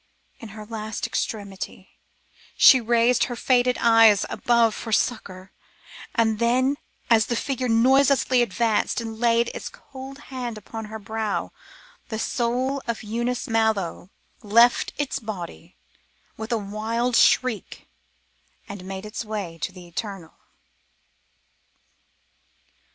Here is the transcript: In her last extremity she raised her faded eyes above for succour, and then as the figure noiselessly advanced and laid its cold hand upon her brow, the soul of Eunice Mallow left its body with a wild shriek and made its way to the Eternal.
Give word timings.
In 0.39 0.49
her 0.57 0.65
last 0.65 1.05
extremity 1.05 1.99
she 2.57 2.81
raised 2.81 3.25
her 3.25 3.35
faded 3.35 3.77
eyes 3.79 4.25
above 4.31 4.73
for 4.73 4.91
succour, 4.91 5.51
and 6.15 6.39
then 6.39 6.77
as 7.11 7.27
the 7.27 7.35
figure 7.35 7.69
noiselessly 7.69 8.41
advanced 8.41 8.99
and 8.99 9.19
laid 9.19 9.49
its 9.49 9.69
cold 9.69 10.17
hand 10.33 10.57
upon 10.57 10.85
her 10.85 10.97
brow, 10.97 11.51
the 12.09 12.17
soul 12.17 12.81
of 12.87 13.03
Eunice 13.03 13.47
Mallow 13.47 14.09
left 14.41 14.91
its 14.97 15.19
body 15.19 15.77
with 16.35 16.51
a 16.51 16.57
wild 16.57 17.15
shriek 17.15 17.87
and 18.67 18.83
made 18.83 19.05
its 19.05 19.23
way 19.23 19.59
to 19.59 19.71
the 19.71 19.87
Eternal. 19.87 20.33